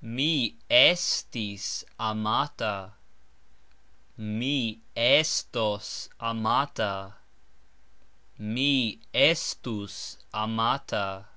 [0.00, 2.94] Mi estis amata.
[4.16, 7.16] Mi estos amata.
[8.38, 11.28] Mi estus amata.